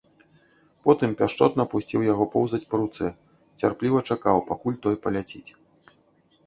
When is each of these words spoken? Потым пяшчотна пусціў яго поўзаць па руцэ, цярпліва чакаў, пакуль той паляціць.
Потым 0.85 1.11
пяшчотна 1.19 1.65
пусціў 1.73 2.05
яго 2.13 2.25
поўзаць 2.37 2.63
па 2.73 2.81
руцэ, 2.81 3.13
цярпліва 3.63 3.99
чакаў, 4.15 4.37
пакуль 4.53 4.81
той 4.87 4.95
паляціць. 5.07 5.49